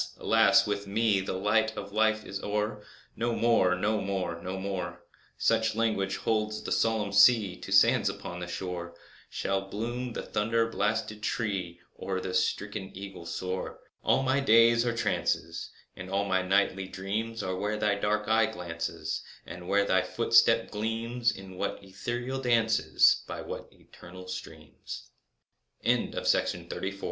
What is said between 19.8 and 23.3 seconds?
thy footstep gleams— In what ethereal dances,